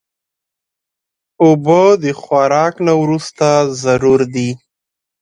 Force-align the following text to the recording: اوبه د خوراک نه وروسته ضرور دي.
اوبه 1.41 1.81
د 2.03 2.05
خوراک 2.21 2.75
نه 2.87 2.93
وروسته 3.01 3.47
ضرور 3.83 4.19
دي. 4.33 4.49